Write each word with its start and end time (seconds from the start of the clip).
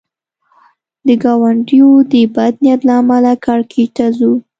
د 1.05 1.09
ګاونډیو 1.23 1.89
د 2.11 2.13
بد 2.35 2.53
نیت 2.63 2.81
له 2.87 2.93
امله 3.01 3.31
کړکېچ 3.45 3.89
ته 3.97 4.05
ځو. 4.17 4.33